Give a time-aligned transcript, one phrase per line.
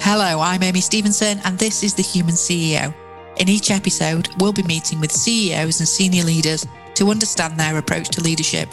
[0.00, 2.94] Hello, I'm Amy Stevenson, and this is The Human CEO.
[3.36, 8.08] In each episode, we'll be meeting with CEOs and senior leaders to understand their approach
[8.10, 8.68] to leadership,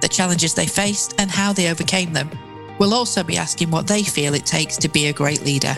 [0.00, 2.30] the challenges they faced, and how they overcame them.
[2.78, 5.74] We'll also be asking what they feel it takes to be a great leader.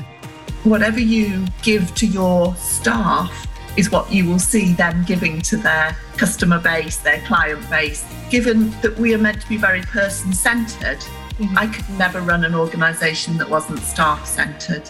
[0.64, 3.46] Whatever you give to your staff
[3.76, 8.04] is what you will see them giving to their customer base, their client base.
[8.30, 11.02] Given that we are meant to be very person centered,
[11.42, 11.58] mm-hmm.
[11.58, 14.88] I could never run an organization that wasn't staff centered.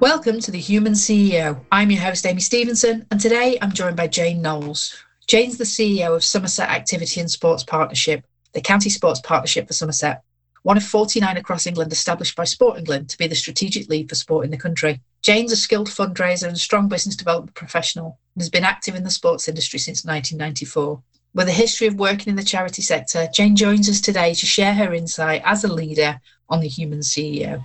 [0.00, 1.64] Welcome to the Human CEO.
[1.70, 4.96] I'm your host, Amy Stevenson, and today I'm joined by Jane Knowles.
[5.28, 10.24] Jane's the CEO of Somerset Activity and Sports Partnership, the county sports partnership for Somerset,
[10.64, 14.16] one of 49 across England established by Sport England to be the strategic lead for
[14.16, 15.00] sport in the country.
[15.22, 19.10] Jane's a skilled fundraiser and strong business development professional and has been active in the
[19.10, 21.00] sports industry since 1994.
[21.34, 24.74] With a history of working in the charity sector, Jane joins us today to share
[24.74, 27.64] her insight as a leader on the Human CEO.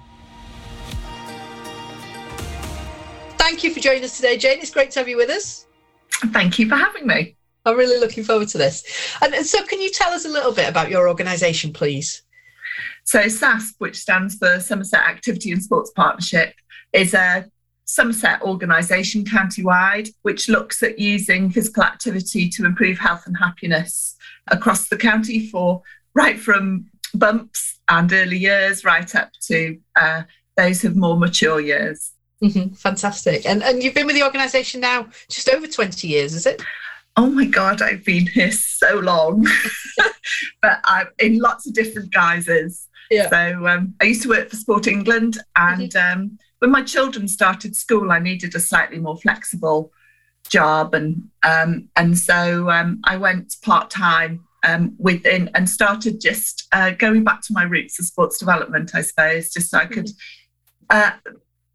[3.37, 4.59] Thank you for joining us today, Jane.
[4.59, 5.67] It's great to have you with us.
[6.31, 7.35] Thank you for having me.
[7.65, 8.85] I'm really looking forward to this.
[9.21, 12.23] And so, can you tell us a little bit about your organisation, please?
[13.03, 16.53] So, SASP, which stands for Somerset Activity and Sports Partnership,
[16.93, 17.45] is a
[17.87, 24.15] Somerset organisation county-wide, which looks at using physical activity to improve health and happiness
[24.47, 25.81] across the county for
[26.13, 30.23] right from bumps and early years right up to uh,
[30.57, 32.11] those of more mature years.
[32.43, 32.73] Mm-hmm.
[32.75, 33.45] Fantastic.
[33.45, 36.61] And and you've been with the organisation now just over 20 years, is it?
[37.15, 39.47] Oh my God, I've been here so long,
[40.61, 42.87] but I'm in lots of different guises.
[43.09, 43.29] Yeah.
[43.29, 46.21] So um, I used to work for Sport England, and mm-hmm.
[46.21, 49.91] um, when my children started school, I needed a slightly more flexible
[50.49, 56.67] job, and um, and so um, I went part time um, within and started just
[56.71, 60.09] uh, going back to my roots of sports development, I suppose, just so I could.
[60.89, 61.11] Uh,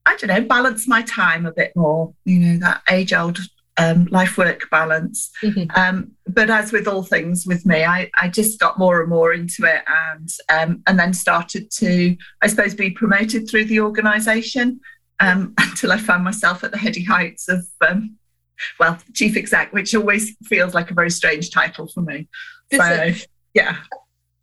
[0.05, 3.39] I don't know, balance my time a bit more, you know, that age old
[3.79, 5.31] um, life work balance.
[5.43, 5.71] Mm-hmm.
[5.79, 9.33] Um, but as with all things with me, I, I just got more and more
[9.33, 14.81] into it and um, and then started to, I suppose, be promoted through the organisation
[15.21, 18.17] um, until I found myself at the heady heights of, um,
[18.79, 22.29] well, chief exec, which always feels like a very strange title for me.
[22.73, 23.11] So,
[23.55, 23.77] yeah.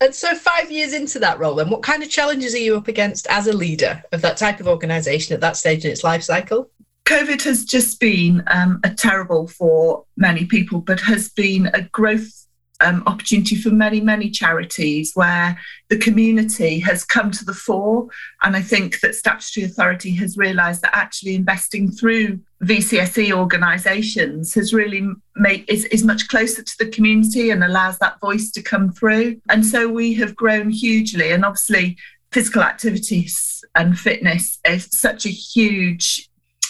[0.02, 2.88] And so, five years into that role, then, what kind of challenges are you up
[2.88, 6.24] against as a leader of that type of organisation at that stage in its life
[6.24, 6.70] cycle?
[7.10, 12.46] COVID has just been um, a terrible for many people, but has been a growth
[12.82, 15.60] um, opportunity for many, many charities where
[15.90, 18.10] the community has come to the fore.
[18.44, 24.72] And I think that Statutory Authority has realised that actually investing through VCSE organisations has
[24.72, 28.92] really made is, is much closer to the community and allows that voice to come
[28.92, 29.42] through.
[29.50, 31.32] And so we have grown hugely.
[31.32, 31.98] And obviously,
[32.32, 36.29] physical activities and fitness is such a huge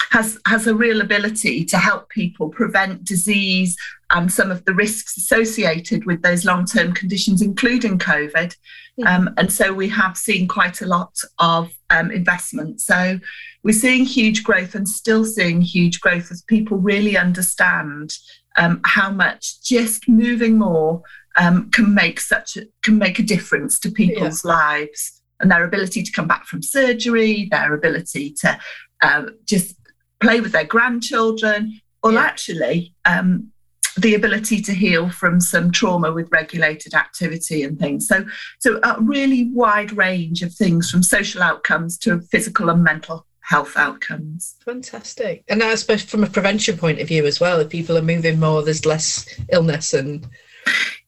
[0.10, 3.76] has has a real ability to help people prevent disease
[4.12, 8.56] and some of the risks associated with those long-term conditions, including COVID.
[8.98, 9.16] Yeah.
[9.16, 12.82] Um, and so we have seen quite a lot of um, investment.
[12.82, 13.20] So
[13.64, 18.14] we're seeing huge growth and still seeing huge growth as people really understand
[18.58, 21.04] um, how much just moving more
[21.38, 24.52] um, can make such a, can make a difference to people's yeah.
[24.52, 28.60] lives and their ability to come back from surgery, their ability to
[29.02, 29.76] uh, just
[30.20, 32.22] play with their grandchildren, or yeah.
[32.22, 33.52] actually um,
[33.98, 38.08] the ability to heal from some trauma with regulated activity and things.
[38.08, 38.26] So,
[38.60, 43.76] so a really wide range of things from social outcomes to physical and mental health
[43.76, 44.56] outcomes.
[44.64, 45.44] Fantastic.
[45.48, 48.40] And I suppose from a prevention point of view as well, if people are moving
[48.40, 50.28] more, there's less illness and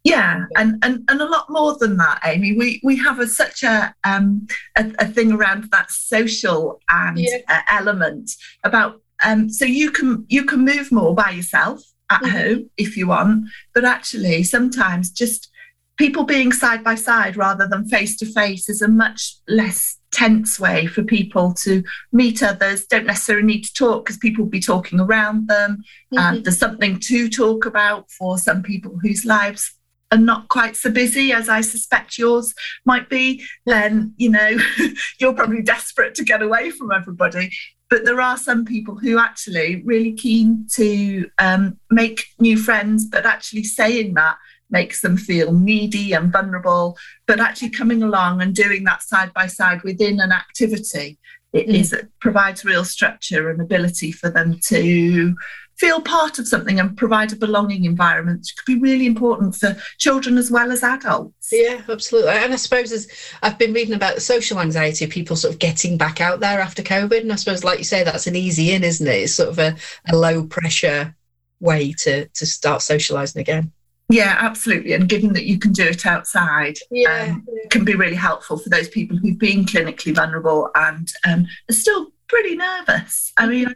[0.04, 2.58] yeah, and, and and a lot more than that, Amy.
[2.58, 7.38] We we have a, such a, um, a, a thing around that social and yeah.
[7.48, 8.32] uh, element
[8.64, 12.38] about um, so you can you can move more by yourself at mm-hmm.
[12.38, 15.50] home if you want, but actually sometimes just
[15.98, 20.60] people being side by side rather than face to face is a much less tense
[20.60, 24.60] way for people to meet others don't necessarily need to talk because people will be
[24.60, 25.78] talking around them
[26.14, 26.18] mm-hmm.
[26.18, 29.74] and there's something to talk about for some people whose lives
[30.12, 32.54] are not quite so busy as I suspect yours
[32.86, 34.58] might be, then you know
[35.20, 37.52] you're probably desperate to get away from everybody.
[37.92, 43.26] But there are some people who actually really keen to um, make new friends, but
[43.26, 44.38] actually saying that
[44.70, 46.98] makes them feel needy and vulnerable.
[47.28, 51.20] But actually coming along and doing that side by side within an activity,
[51.52, 51.74] it mm.
[51.74, 55.36] is, it provides real structure and ability for them to
[55.82, 59.76] feel part of something and provide a belonging environment which could be really important for
[59.98, 61.50] children as well as adults.
[61.52, 62.30] Yeah, absolutely.
[62.30, 63.08] And I suppose as
[63.42, 66.62] I've been reading about the social anxiety of people sort of getting back out there
[66.62, 67.22] after COVID.
[67.22, 69.24] And I suppose, like you say, that's an easy in, isn't it?
[69.24, 69.76] It's sort of a,
[70.08, 71.16] a low pressure
[71.60, 73.72] way to to start socializing again.
[74.08, 74.94] Yeah, absolutely.
[74.94, 78.70] And given that you can do it outside, yeah, um, can be really helpful for
[78.70, 83.34] those people who've been clinically vulnerable and um, are still pretty nervous.
[83.38, 83.74] I mean,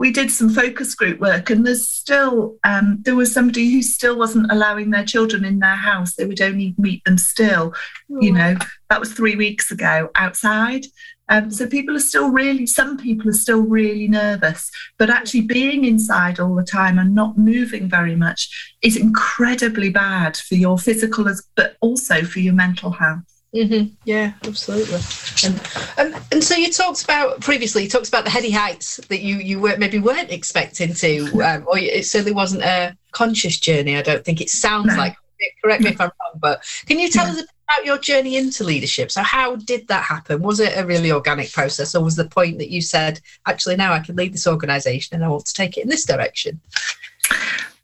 [0.00, 4.16] we did some focus group work and there's still um, there was somebody who still
[4.16, 6.14] wasn't allowing their children in their house.
[6.14, 7.74] They would only meet them still
[8.10, 8.20] oh.
[8.20, 8.56] you know.
[8.88, 10.86] That was three weeks ago outside.
[11.28, 14.68] Um, so people are still really some people are still really nervous
[14.98, 20.36] but actually being inside all the time and not moving very much is incredibly bad
[20.36, 23.94] for your physical as but also for your mental health Mm-hmm.
[24.04, 25.00] Yeah, absolutely.
[25.44, 25.60] And,
[25.98, 27.82] and and so you talked about previously.
[27.82, 31.64] You talked about the heady heights that you you were maybe weren't expecting to, um,
[31.66, 33.96] or it certainly wasn't a conscious journey.
[33.96, 34.96] I don't think it sounds no.
[34.96, 35.16] like.
[35.64, 37.32] Correct me if I'm wrong, but can you tell yeah.
[37.32, 39.10] us about your journey into leadership?
[39.10, 40.42] So, how did that happen?
[40.42, 43.94] Was it a really organic process, or was the point that you said, actually, now
[43.94, 46.60] I can lead this organisation and I want to take it in this direction?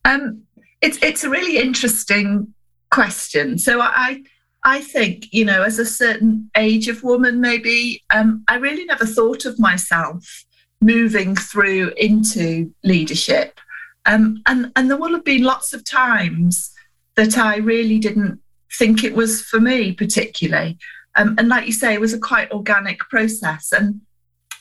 [0.04, 0.42] Um,
[0.82, 2.52] it's it's a really interesting
[2.90, 3.58] question.
[3.58, 4.22] So I
[4.66, 9.06] I think, you know, as a certain age of woman, maybe, um, I really never
[9.06, 10.44] thought of myself
[10.80, 13.60] moving through into leadership.
[14.06, 16.72] Um, and, and there will have been lots of times
[17.14, 18.40] that I really didn't
[18.76, 20.78] think it was for me, particularly.
[21.14, 23.70] Um, and like you say, it was a quite organic process.
[23.70, 24.00] And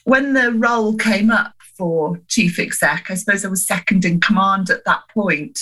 [0.04, 4.70] when the role came up for chief exec, I suppose I was second in command
[4.70, 5.60] at that point.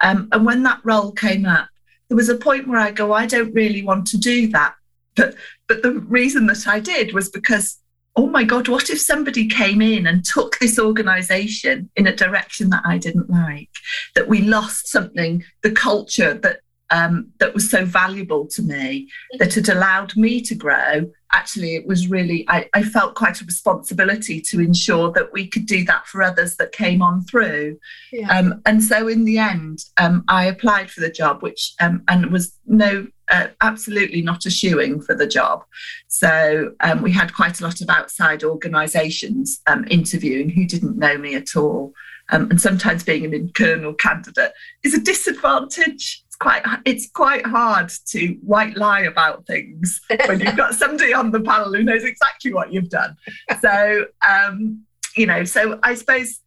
[0.00, 1.68] Um, and when that role came up,
[2.12, 4.74] there was a point where I go, I don't really want to do that.
[5.16, 5.34] But
[5.66, 7.78] but the reason that I did was because,
[8.16, 12.68] oh my God, what if somebody came in and took this organization in a direction
[12.68, 13.70] that I didn't like?
[14.14, 16.60] That we lost something, the culture that
[16.90, 21.10] um, that was so valuable to me that had allowed me to grow.
[21.32, 25.66] Actually, it was really, I, I, felt quite a responsibility to ensure that we could
[25.66, 27.78] do that for others that came on through.
[28.12, 28.28] Yeah.
[28.28, 32.30] Um, and so in the end, um, I applied for the job, which, um, and
[32.30, 35.64] was no, uh, absolutely not a shoeing for the job.
[36.08, 41.16] So um, we had quite a lot of outside organisations um, interviewing who didn't know
[41.16, 41.94] me at all.
[42.28, 44.52] and sometimes being an internal candidate
[44.82, 50.74] is a disadvantage quite it's quite hard to white lie about things when you've got
[50.74, 53.16] somebody on the panel who knows exactly what you've done.
[53.60, 54.84] So um,
[55.16, 56.40] you know, so I suppose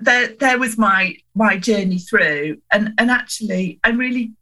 [0.00, 4.32] there there was my my journey through, and and actually, I'm really.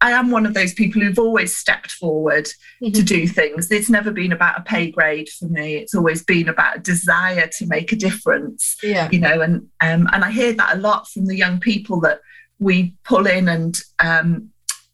[0.00, 2.44] I am one of those people who've always stepped forward
[2.82, 2.90] mm-hmm.
[2.90, 3.70] to do things.
[3.70, 5.76] It's never been about a pay grade for me.
[5.76, 8.76] It's always been about a desire to make a difference.
[8.82, 9.08] Yeah.
[9.10, 12.20] You know, and um, and I hear that a lot from the young people that
[12.58, 14.50] we pull in and um,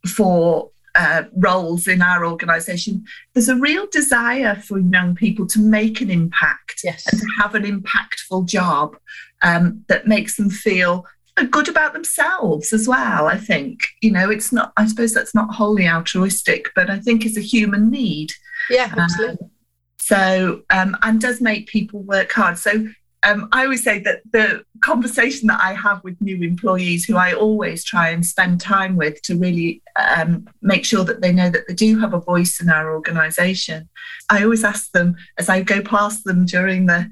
[0.07, 6.01] for uh, roles in our organisation, there's a real desire for young people to make
[6.01, 7.07] an impact yes.
[7.07, 8.97] and to have an impactful job
[9.43, 11.07] um, that makes them feel
[11.51, 13.27] good about themselves as well.
[13.27, 14.73] I think you know it's not.
[14.77, 18.33] I suppose that's not wholly altruistic, but I think it's a human need.
[18.69, 19.45] Yeah, absolutely.
[19.45, 19.51] Um,
[19.99, 22.59] so um, and does make people work hard.
[22.59, 22.89] So
[23.23, 27.35] um, I always say that the conversation that I have with new employees, who I
[27.35, 31.69] always try and spend time with to really um, make sure that they know that
[31.69, 33.89] they do have a voice in our organisation,
[34.31, 37.11] I always ask them as I go past them during the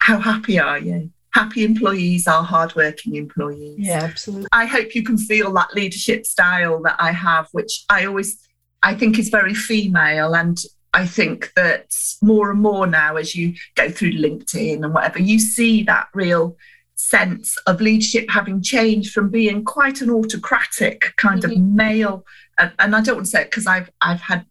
[0.00, 1.10] how happy are you?
[1.30, 3.78] Happy employees are hardworking employees.
[3.78, 4.48] Yeah, absolutely.
[4.52, 8.38] I hope you can feel that leadership style that I have, which I always
[8.82, 10.58] I think is very female and
[10.96, 15.38] I think that more and more now, as you go through LinkedIn and whatever, you
[15.38, 16.56] see that real
[16.94, 21.52] sense of leadership having changed from being quite an autocratic kind mm-hmm.
[21.52, 22.24] of male.
[22.58, 24.46] And, and, I don't want to say it because I've I've had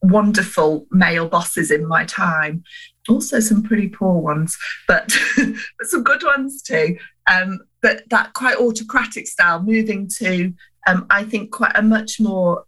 [0.00, 2.64] wonderful male bosses in my time,
[3.06, 4.56] also some pretty poor ones,
[4.88, 6.96] but, but some good ones too.
[7.30, 10.54] Um, but that quite autocratic style, moving to
[10.86, 12.64] um, I think quite a much more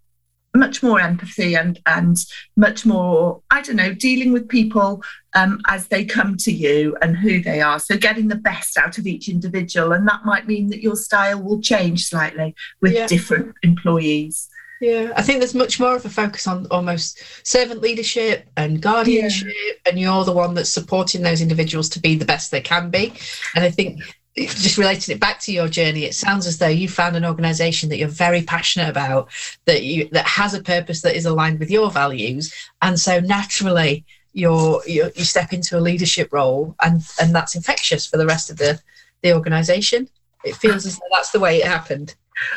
[0.57, 2.19] much more empathy and and
[2.57, 5.03] much more i don't know dealing with people
[5.35, 8.97] um, as they come to you and who they are so getting the best out
[8.97, 13.07] of each individual and that might mean that your style will change slightly with yeah.
[13.07, 14.49] different employees
[14.81, 19.49] yeah, I think there's much more of a focus on almost servant leadership and guardianship,
[19.49, 19.73] yeah.
[19.91, 23.15] and you're the one that's supporting those individuals to be the best they can be.
[23.55, 24.03] And I think
[24.37, 27.88] just relating it back to your journey, it sounds as though you found an organization
[27.88, 29.28] that you're very passionate about,
[29.64, 34.05] that you that has a purpose that is aligned with your values, and so naturally
[34.33, 38.50] you're, you're you step into a leadership role, and and that's infectious for the rest
[38.50, 38.81] of the
[39.23, 40.09] the organisation.
[40.45, 42.14] It feels as though that's the way it happened.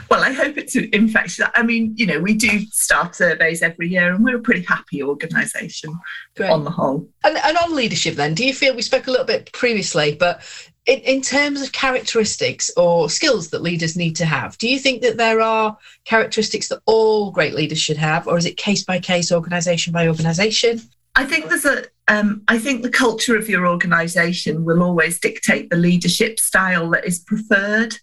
[0.10, 1.48] Well, I hope it's infectious.
[1.56, 5.02] I mean, you know, we do staff surveys every year and we're a pretty happy
[5.02, 5.98] organisation
[6.42, 7.08] on the whole.
[7.24, 10.44] And, and, on leadership, then, do you feel we spoke a little bit previously, but
[10.86, 15.02] in, in terms of characteristics or skills that leaders need to have, do you think
[15.02, 19.00] that there are characteristics that all great leaders should have, or is it case by
[19.00, 20.82] case, organisation by organisation?
[21.16, 21.86] I think there's a.
[22.08, 27.06] Um, I think the culture of your organisation will always dictate the leadership style that
[27.06, 27.96] is preferred,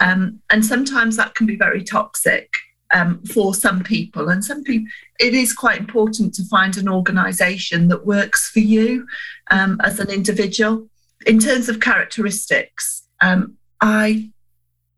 [0.00, 2.52] um, and sometimes that can be very toxic
[2.92, 4.28] um, for some people.
[4.28, 9.06] And some people, it is quite important to find an organisation that works for you
[9.50, 10.88] um, as an individual
[11.26, 14.30] in terms of characteristics, um, I,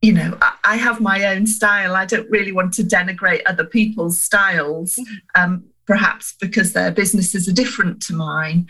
[0.03, 1.95] you know, I, have my own style.
[1.95, 5.43] I don't really want to denigrate other people's styles, mm-hmm.
[5.43, 8.67] um, perhaps because their businesses are different to mine.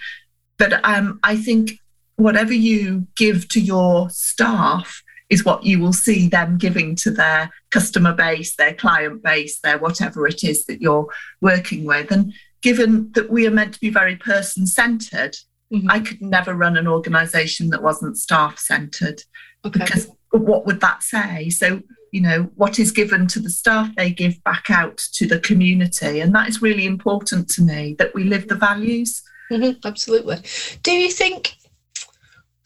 [0.59, 1.73] But um, I think
[2.17, 7.53] whatever you give to your staff is what you will see them giving to their
[7.71, 11.09] customer base, their client base, their whatever it is that you're
[11.41, 12.11] working with.
[12.13, 12.33] And
[12.63, 15.37] given that we are meant to be very person centered,
[15.73, 15.91] Mm-hmm.
[15.91, 19.23] I could never run an organization that wasn't staff centered
[19.65, 19.81] okay.
[19.81, 21.51] because what would that say?
[21.51, 21.83] So,
[22.13, 26.21] you know, what is given to the staff, they give back out to the community.
[26.21, 29.23] And that is really important to me that we live the values.
[29.51, 30.39] Mm-hmm, absolutely.
[30.83, 31.57] Do you think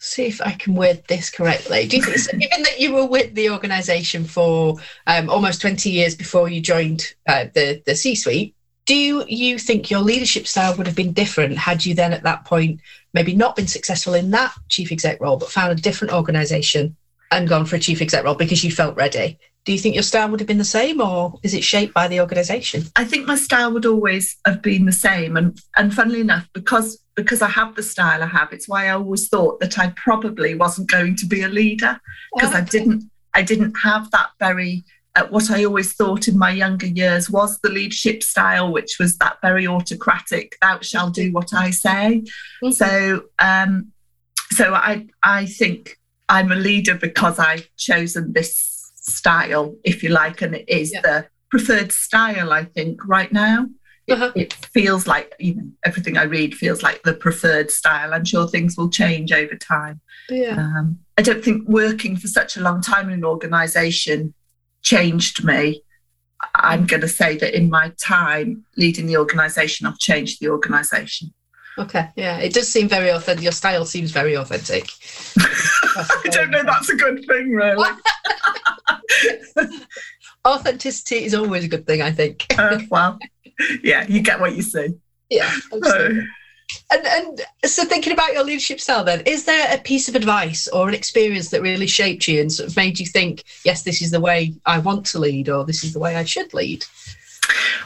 [0.01, 1.87] see if I can word this correctly.
[1.87, 5.91] Do you think, so given that you were with the organisation for um, almost 20
[5.91, 8.55] years before you joined uh, the, the C suite,
[8.91, 12.43] do you think your leadership style would have been different had you then at that
[12.43, 12.81] point
[13.13, 16.97] maybe not been successful in that chief exec role, but found a different organization
[17.31, 19.39] and gone for a chief exec role because you felt ready?
[19.63, 22.09] Do you think your style would have been the same or is it shaped by
[22.09, 22.83] the organization?
[22.97, 25.37] I think my style would always have been the same.
[25.37, 28.89] And and funnily enough, because because I have the style I have, it's why I
[28.89, 31.97] always thought that I probably wasn't going to be a leader
[32.35, 32.65] because oh, ah, okay.
[32.65, 34.83] I didn't I didn't have that very
[35.29, 39.37] what I always thought in my younger years was the leadership style, which was that
[39.41, 42.23] very autocratic, thou shalt do what I say.
[42.63, 42.71] Mm-hmm.
[42.71, 43.91] So, um,
[44.51, 45.97] so I, I think
[46.29, 51.01] I'm a leader because I've chosen this style, if you like, and it is yeah.
[51.01, 53.67] the preferred style, I think, right now.
[54.07, 54.31] It, uh-huh.
[54.35, 58.13] it, feels like you know everything I read feels like the preferred style.
[58.13, 60.01] I'm sure things will change over time.
[60.29, 60.55] Yeah.
[60.57, 64.33] Um, I don't think working for such a long time in an organisation
[64.81, 65.83] changed me.
[66.55, 71.33] I'm going to say that in my time leading the organisation, I've changed the organisation.
[71.77, 73.43] Okay, yeah, it does seem very authentic.
[73.43, 74.89] Your style seems very authentic.
[75.37, 76.63] I don't know.
[76.63, 77.87] That's a good thing, really.
[80.47, 82.45] Authenticity is always a good thing, I think.
[82.57, 83.19] uh, well,
[83.83, 84.89] yeah, you get what you see.
[85.29, 86.25] Yeah, absolutely.
[86.91, 90.67] And, and so, thinking about your leadership style, then, is there a piece of advice
[90.67, 94.01] or an experience that really shaped you and sort of made you think, yes, this
[94.01, 96.85] is the way I want to lead, or this is the way I should lead?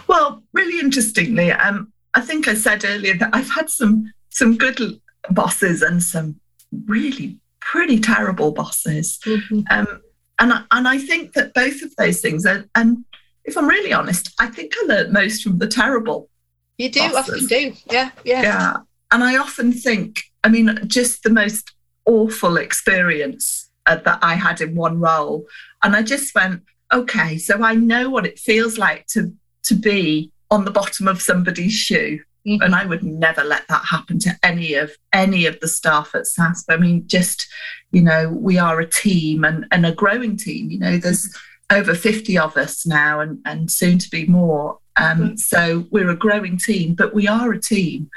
[0.08, 5.00] Well, really interestingly, um, I think I said earlier that I've had some some good
[5.32, 6.40] bosses and some
[6.86, 9.62] really pretty terrible bosses, mm-hmm.
[9.72, 10.02] um,
[10.40, 12.66] and I, and I think that both of those things are.
[12.76, 13.06] And
[13.46, 16.30] if I'm really honest, I think I learned most from the terrible
[16.78, 17.44] you do bosses.
[17.44, 17.74] often do.
[17.92, 18.42] Yeah, yeah.
[18.42, 18.78] Yeah.
[19.12, 21.72] And I often think, I mean, just the most
[22.06, 25.46] awful experience uh, that I had in one role.
[25.84, 30.32] And I just went, okay, so I know what it feels like to to be
[30.52, 32.20] on the bottom of somebody's shoe.
[32.48, 32.62] Mm-hmm.
[32.62, 36.26] And I would never let that happen to any of any of the staff at
[36.26, 36.66] SASP.
[36.70, 37.48] I mean, just,
[37.92, 40.70] you know, we are a team and, and a growing team.
[40.70, 41.36] You know, there's
[41.72, 44.78] over 50 of us now and, and soon to be more.
[44.98, 45.36] Um, mm-hmm.
[45.36, 48.10] So we're a growing team, but we are a team.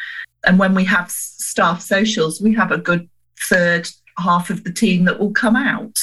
[0.45, 3.09] And when we have staff socials, we have a good
[3.49, 5.97] third half of the team that will come out.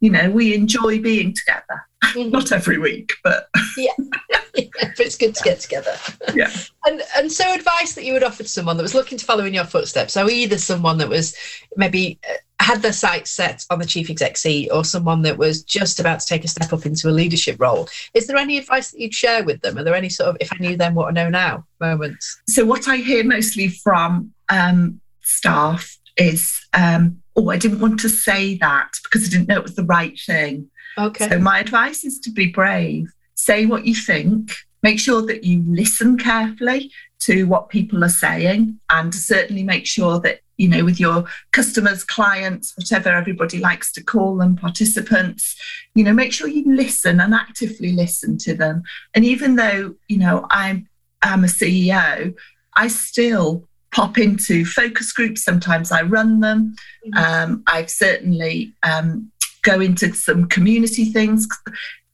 [0.00, 1.86] You know, we enjoy being together.
[2.04, 2.30] Mm-hmm.
[2.30, 3.92] Not every week, but yeah.
[4.30, 5.94] yeah, but it's good to get together.
[6.34, 6.50] Yeah.
[6.86, 9.44] And and so advice that you would offer to someone that was looking to follow
[9.44, 10.14] in your footsteps.
[10.14, 11.36] So either someone that was
[11.76, 15.62] maybe uh, had their sights set on the chief exec seat or someone that was
[15.62, 17.88] just about to take a step up into a leadership role.
[18.14, 19.78] Is there any advice that you'd share with them?
[19.78, 22.40] Are there any sort of if I knew then what I know now moments?
[22.48, 28.08] So what I hear mostly from um, staff is, um, oh, I didn't want to
[28.08, 30.70] say that because I didn't know it was the right thing.
[30.98, 31.28] Okay.
[31.28, 33.10] So my advice is to be brave.
[33.34, 34.52] Say what you think.
[34.82, 36.90] Make sure that you listen carefully
[37.20, 42.04] to what people are saying and certainly make sure that you know with your customers
[42.04, 45.56] clients whatever everybody likes to call them participants
[45.94, 48.82] you know make sure you listen and actively listen to them
[49.14, 50.86] and even though you know i'm
[51.22, 52.34] i'm a ceo
[52.76, 55.44] i still pop into focus groups.
[55.44, 56.74] Sometimes I run them.
[57.06, 57.18] Mm-hmm.
[57.52, 59.30] Um, I've certainly um,
[59.62, 61.46] go into some community things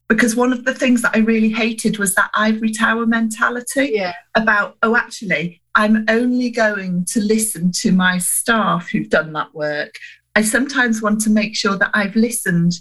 [0.09, 4.15] because one of the things that I really hated was that ivory tower mentality yeah.
[4.35, 9.95] about, oh, actually, I'm only going to listen to my staff who've done that work.
[10.37, 12.75] I sometimes want to make sure that I've listened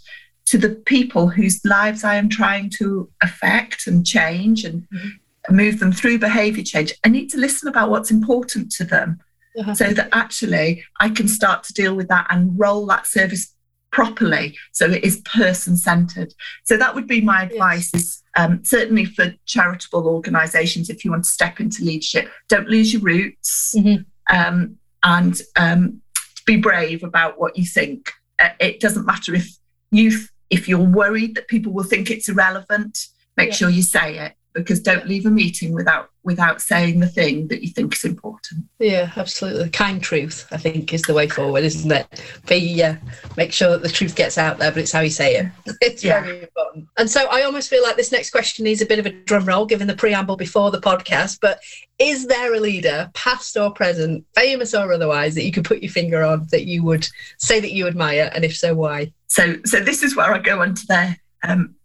[0.47, 5.55] to the people whose lives I am trying to affect and change and mm-hmm.
[5.55, 6.93] move them through behavior change.
[7.03, 9.19] I need to listen about what's important to them
[9.57, 9.73] uh-huh.
[9.73, 13.54] so that actually I can start to deal with that and roll that service
[13.95, 16.33] properly so it is person centered
[16.65, 21.23] so that would be my advice is um, certainly for charitable organizations if you want
[21.23, 24.03] to step into leadership don't lose your roots mm-hmm.
[24.35, 26.01] um, and um,
[26.45, 29.47] be brave about what you think uh, it doesn't matter if
[29.91, 30.11] you
[30.49, 33.55] if you're worried that people will think it's irrelevant make yeah.
[33.55, 37.61] sure you say it because don't leave a meeting without without saying the thing that
[37.61, 38.65] you think is important.
[38.79, 39.69] Yeah, absolutely.
[39.69, 42.23] Kind truth, I think, is the way forward, isn't it?
[42.47, 42.95] Be uh,
[43.37, 45.45] make sure that the truth gets out there, but it's how you say it.
[45.81, 46.21] It's yeah.
[46.21, 46.87] very important.
[46.97, 49.45] And so I almost feel like this next question needs a bit of a drum
[49.45, 51.39] roll, given the preamble before the podcast.
[51.41, 51.59] But
[51.99, 55.91] is there a leader, past or present, famous or otherwise, that you could put your
[55.91, 57.07] finger on that you would
[57.37, 59.13] say that you admire, and if so, why?
[59.27, 61.17] So, so this is where I go onto there.
[61.43, 61.75] Um,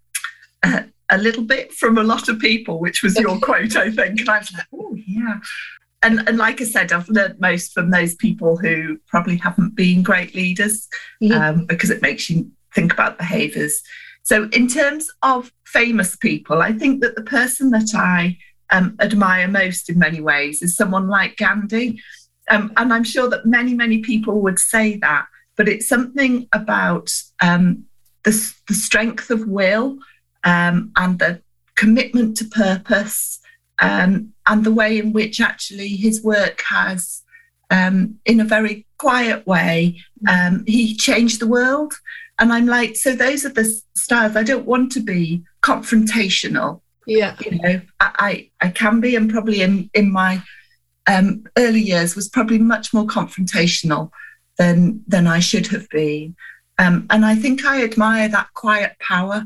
[0.63, 4.21] uh, a little bit from a lot of people, which was your quote, I think.
[4.21, 5.39] And I was like, oh, yeah.
[6.03, 10.03] And, and like I said, I've learned most from those people who probably haven't been
[10.03, 10.89] great leaders
[11.23, 11.33] mm-hmm.
[11.33, 13.83] um, because it makes you think about behaviors.
[14.23, 18.39] So, in terms of famous people, I think that the person that I
[18.71, 22.01] um, admire most in many ways is someone like Gandhi.
[22.51, 25.27] Um, and I'm sure that many, many people would say that,
[25.57, 27.11] but it's something about
[27.43, 27.85] um,
[28.25, 29.99] the, the strength of will
[30.45, 31.43] um, and the
[31.77, 33.41] commitment to purpose
[33.81, 37.23] um, and the way in which actually his work has,
[37.71, 41.95] um, in a very quiet way, um, he changed the world.
[42.39, 43.65] And I'm like, so those are the
[43.97, 44.37] styles.
[44.37, 46.81] I don't want to be confrontational.
[47.07, 47.37] Yeah.
[47.45, 50.43] You know, I, I, I can be, and probably in, in my
[51.07, 54.11] um, early years was probably much more confrontational
[54.59, 56.37] than than I should have been.
[56.79, 59.45] Um, and I think I admire that quiet power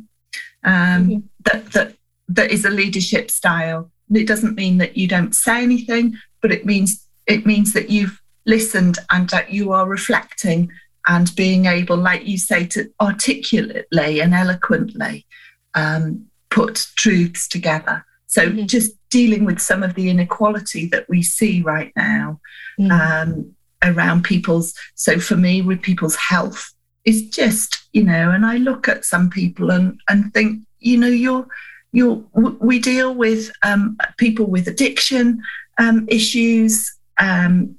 [0.64, 1.18] um, mm-hmm.
[1.44, 1.94] that that
[2.28, 3.90] that is a leadership style.
[4.12, 8.20] It doesn't mean that you don't say anything, but it means it means that you've
[8.46, 10.70] listened and that you are reflecting
[11.06, 15.26] and being able, like you say, to articulately and eloquently
[15.74, 18.04] um, put truths together.
[18.26, 18.66] So mm-hmm.
[18.66, 22.40] just dealing with some of the inequality that we see right now
[22.80, 22.90] mm-hmm.
[22.90, 24.74] um, around people's.
[24.94, 26.73] So for me, with people's health,
[27.04, 31.08] is just you know and i look at some people and and think you know
[31.08, 31.46] you're
[31.94, 35.40] you're we deal with um, people with addiction
[35.78, 37.76] um, issues um,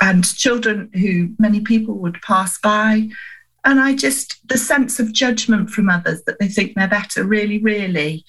[0.00, 3.08] and children who many people would pass by.
[3.64, 7.58] And i just the sense of judgment from others that they think they're better really
[7.58, 8.24] really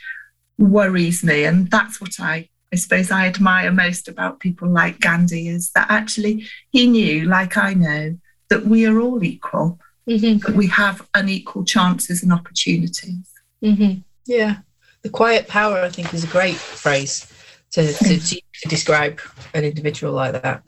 [0.58, 1.46] worries me.
[1.46, 5.88] And that's what i i suppose i admire most about people like gandhi is that
[5.90, 8.18] actually he knew like i know
[8.50, 10.56] that we are all equal mm-hmm.
[10.56, 13.32] we have unequal chances and opportunities.
[13.64, 14.00] Mm-hmm.
[14.26, 14.58] Yeah.
[15.04, 17.32] The quiet power, I think, is a great phrase
[17.72, 19.22] to, to, to describe
[19.54, 20.64] an individual like that.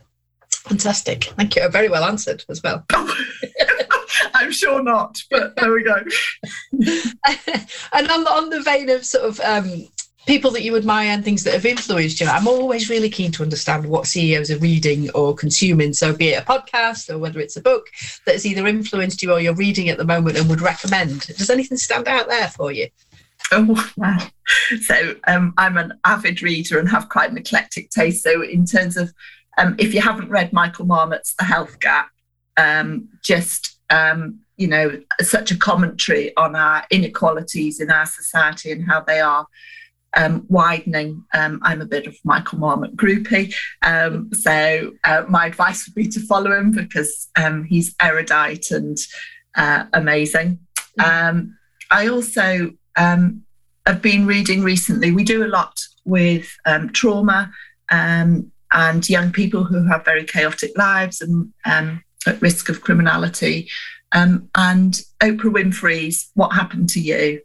[0.52, 1.26] Fantastic.
[1.36, 1.68] Thank you.
[1.70, 2.86] Very well answered as well.
[4.34, 5.96] I'm sure not, but there we go.
[7.94, 9.88] and on, on the vein of sort of um,
[10.28, 12.28] people that you admire and things that have influenced you.
[12.28, 15.94] I'm always really keen to understand what CEOs are reading or consuming.
[15.94, 17.88] So, be it a podcast or whether it's a book
[18.26, 21.22] that has either influenced you or you're reading at the moment and would recommend.
[21.22, 22.88] Does anything stand out there for you?
[23.52, 24.20] Oh, wow.
[24.82, 28.24] So, um, I'm an avid reader and have quite an eclectic taste.
[28.24, 29.14] So, in terms of
[29.58, 32.10] um, if you haven't read Michael Marmot's The Health Gap,
[32.58, 38.86] um, just um, you know, such a commentary on our inequalities in our society and
[38.86, 39.48] how they are
[40.16, 41.24] um, widening.
[41.34, 46.08] Um, I'm a bit of Michael Marmot groupie, um, so uh, my advice would be
[46.10, 48.98] to follow him because um, he's erudite and
[49.56, 50.60] uh, amazing.
[51.04, 51.58] Um,
[51.90, 53.44] I also um,
[53.86, 55.12] have been reading recently.
[55.12, 56.54] We do a lot with
[56.94, 57.52] trauma
[57.90, 61.54] and young people who have very chaotic lives and
[62.28, 63.70] at risk of criminality.
[64.14, 64.50] and
[65.22, 67.42] Oprah Winfrey's "What Happened to You."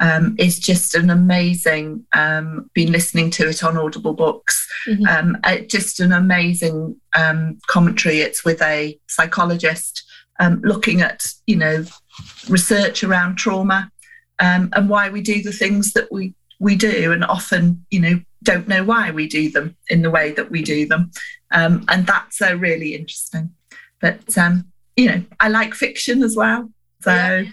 [0.00, 2.06] Um, is just an amazing.
[2.14, 4.66] Um, been listening to it on Audible Books.
[4.86, 5.06] Mm-hmm.
[5.06, 8.20] Um, uh, just an amazing um, commentary.
[8.20, 10.04] It's with a psychologist
[10.40, 11.84] um, looking at you know
[12.48, 13.90] research around trauma
[14.38, 18.20] um, and why we do the things that we we do, and often you know
[18.42, 21.10] don't know why we do them in the way that we do them.
[21.50, 23.50] Um, and that's uh, really interesting.
[24.00, 26.70] But, um, you know, I like fiction as well.
[27.00, 27.12] So.
[27.12, 27.44] Yeah.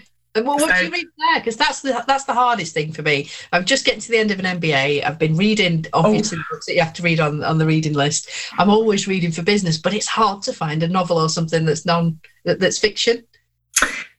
[0.44, 1.40] Well, what so, do you read there?
[1.40, 3.30] Because that's the that's the hardest thing for me.
[3.52, 5.04] I'm just getting to the end of an MBA.
[5.04, 6.44] I've been reading obviously oh.
[6.50, 8.28] books that you have to read on on the reading list.
[8.58, 11.86] I'm always reading for business, but it's hard to find a novel or something that's
[11.86, 13.24] non that, that's fiction.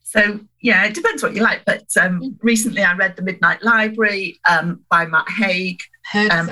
[0.04, 1.66] So yeah, it depends what you like.
[1.66, 2.36] But um, mm.
[2.42, 5.82] recently, I read The Midnight Library um, by Matt Haig.
[6.12, 6.50] Heard Um,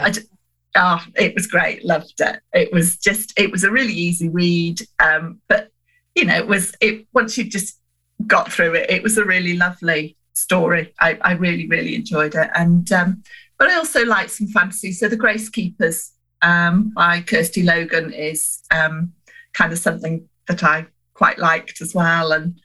[0.76, 1.86] oh, it was great.
[1.86, 2.42] Loved it.
[2.54, 4.82] It was just it was a really easy read.
[5.00, 5.70] Um, but
[6.16, 7.80] you know, it was it once you just
[8.28, 10.94] got through it, it was a really lovely story.
[11.00, 12.50] I, I really really enjoyed it.
[12.56, 13.24] And um,
[13.58, 14.92] but I also like some fantasy.
[14.92, 19.14] So The Grace Keepers um, by Kirsty Logan is um,
[19.54, 22.34] kind of something that I quite liked as well.
[22.34, 22.60] And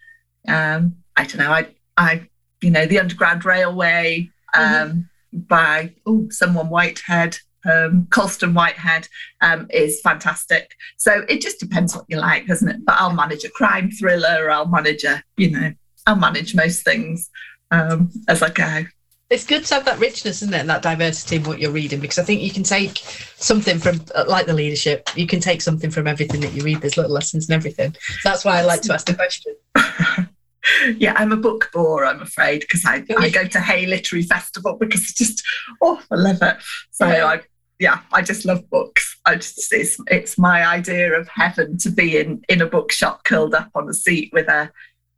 [0.49, 2.29] um, I don't know, I, I,
[2.61, 5.39] you know, the Underground Railway um, mm-hmm.
[5.41, 9.09] by oh, someone Whitehead, um, Colson Whitehead
[9.41, 10.75] um, is fantastic.
[10.97, 12.85] So it just depends what you like, doesn't it?
[12.85, 14.51] But I'll manage a crime thriller.
[14.51, 15.73] I'll manage a, you know,
[16.07, 17.31] I'll manage most things
[17.71, 18.85] um, as I go
[19.31, 22.01] it's good to have that richness, isn't it, and that diversity in what you're reading?
[22.01, 22.99] Because I think you can take
[23.37, 26.81] something from, uh, like the leadership, you can take something from everything that you read.
[26.81, 27.95] There's little lessons and everything.
[28.23, 29.55] So that's why I like to ask the question.
[30.99, 34.75] yeah, I'm a book bore, I'm afraid, because I, I go to Hay Literary Festival
[34.75, 35.45] because it's just,
[35.81, 36.57] oh, I love it.
[36.91, 37.27] So yeah.
[37.27, 37.41] I,
[37.81, 39.19] yeah, I just love books.
[39.25, 43.55] I just it's it's my idea of heaven to be in in a bookshop, curled
[43.55, 44.71] up on a seat with a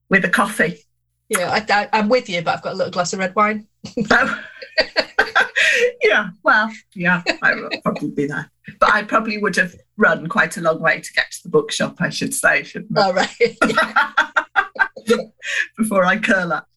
[0.09, 0.79] with a coffee.
[1.29, 3.67] Yeah, I, am with you, but I've got a little glass of red wine.
[4.11, 4.43] oh.
[6.03, 8.51] yeah, well, yeah, I would probably be there.
[8.79, 11.97] But I probably would have run quite a long way to get to the bookshop,
[12.01, 13.09] I should say, shouldn't I?
[13.09, 13.59] Oh, right.
[15.79, 16.69] Before I curl up.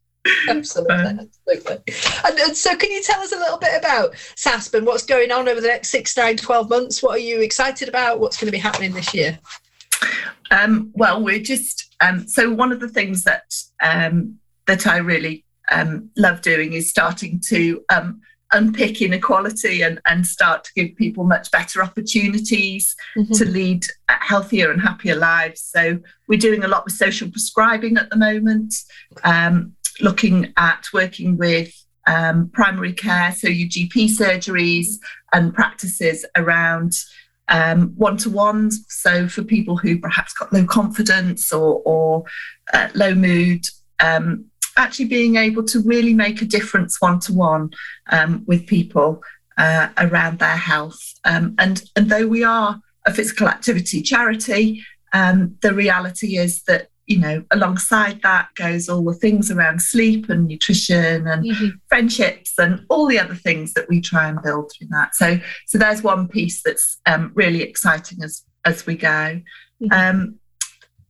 [0.48, 1.94] Absolutely, um, absolutely.
[2.26, 5.32] And, and, so, can you tell us a little bit about SASP and what's going
[5.32, 7.04] on over the next six, nine, 12 months?
[7.04, 8.20] What are you excited about?
[8.20, 9.38] What's going to be happening this year?
[10.52, 15.46] Um, well, we're just um, so one of the things that um, that I really
[15.72, 21.24] um, love doing is starting to um, unpick inequality and, and start to give people
[21.24, 23.34] much better opportunities mm-hmm.
[23.34, 25.62] to lead healthier and happier lives.
[25.62, 28.74] So we're doing a lot with social prescribing at the moment,
[29.24, 31.74] um, looking at working with
[32.08, 35.00] um, primary care, so your GP surgeries
[35.34, 36.94] and practices around
[37.96, 38.86] one to ones.
[38.90, 42.24] So for people who perhaps got low confidence or, or
[42.74, 43.66] uh, low mood,
[44.00, 44.46] um,
[44.78, 47.70] actually being able to really make a difference one to one
[48.46, 49.22] with people
[49.58, 51.00] uh, around their health.
[51.24, 56.90] Um, and, and though we are a physical activity charity, um, the reality is that
[57.08, 61.70] you know alongside that goes all the things around sleep and nutrition and mm-hmm.
[61.88, 65.78] friendships and all the other things that we try and build through that so so
[65.78, 69.92] there's one piece that's um, really exciting as as we go mm-hmm.
[69.92, 70.40] um,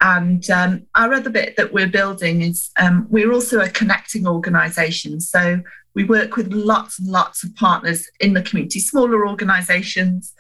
[0.02, 5.22] and um, our other bit that we're building is um, we're also a connecting organisation.
[5.22, 5.62] So
[5.94, 10.34] we work with lots and lots of partners in the community, smaller organisations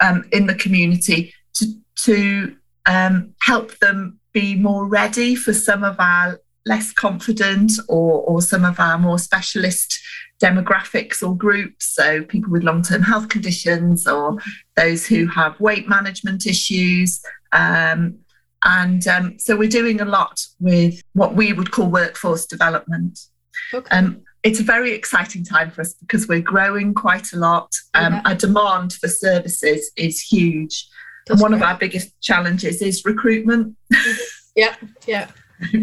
[0.00, 1.66] um, in the community to,
[2.04, 8.40] to um, help them be more ready for some of our less confident or, or
[8.40, 9.98] some of our more specialist
[10.42, 11.94] demographics or groups.
[11.94, 14.38] So people with long term health conditions or
[14.76, 17.20] those who have weight management issues.
[17.52, 18.18] Um,
[18.64, 23.18] and um, so we're doing a lot with what we would call workforce development.
[23.74, 23.96] Okay.
[23.96, 27.72] Um, it's a very exciting time for us because we're growing quite a lot.
[27.94, 28.22] Um, yeah.
[28.24, 30.88] Our demand for services is huge.
[31.26, 31.62] That's and one great.
[31.62, 33.76] of our biggest challenges is recruitment.
[34.56, 35.28] yeah, yeah.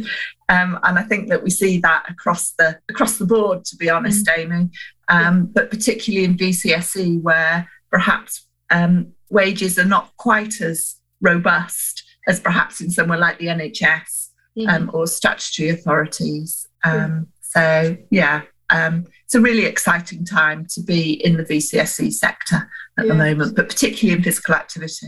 [0.50, 3.88] Um, and I think that we see that across the across the board, to be
[3.88, 4.40] honest, mm.
[4.40, 4.70] Amy.
[5.08, 12.40] Um, but particularly in VCSE, where perhaps um, wages are not quite as robust as
[12.40, 14.70] perhaps in somewhere like the NHS mm-hmm.
[14.70, 16.68] um, or statutory authorities.
[16.84, 22.70] Um, so, yeah, um, it's a really exciting time to be in the VCSE sector
[22.98, 25.08] at the moment, but particularly in physical activity.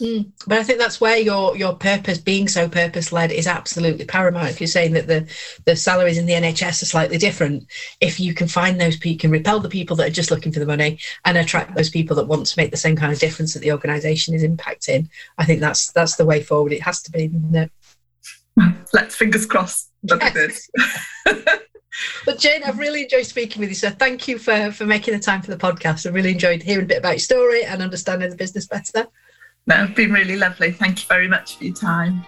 [0.00, 0.32] Mm.
[0.46, 4.50] But I think that's where your your purpose, being so purpose led, is absolutely paramount.
[4.50, 5.28] If you're saying that the
[5.64, 7.66] the salaries in the NHS are slightly different,
[8.00, 10.60] if you can find those people, can repel the people that are just looking for
[10.60, 13.54] the money and attract those people that want to make the same kind of difference
[13.54, 16.72] that the organisation is impacting, I think that's that's the way forward.
[16.72, 17.28] It has to be.
[17.28, 17.68] No.
[18.92, 19.90] Let's fingers crossed.
[20.02, 20.68] Yes.
[22.24, 23.76] but Jane, I've really enjoyed speaking with you.
[23.76, 26.06] So thank you for for making the time for the podcast.
[26.06, 29.06] I really enjoyed hearing a bit about your story and understanding the business better.
[29.66, 30.72] No, it's been really lovely.
[30.72, 32.24] Thank you very much for your time.